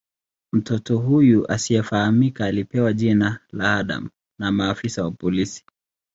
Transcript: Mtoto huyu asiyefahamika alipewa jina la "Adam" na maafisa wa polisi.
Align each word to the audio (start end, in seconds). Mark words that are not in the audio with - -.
Mtoto 0.53 0.97
huyu 0.97 1.47
asiyefahamika 1.51 2.45
alipewa 2.45 2.93
jina 2.93 3.39
la 3.51 3.75
"Adam" 3.77 4.09
na 4.39 4.51
maafisa 4.51 5.03
wa 5.03 5.11
polisi. 5.11 5.65